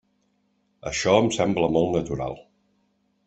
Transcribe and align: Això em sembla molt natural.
Això 0.91 1.13
em 1.25 1.29
sembla 1.37 1.69
molt 1.77 1.93
natural. 1.99 2.35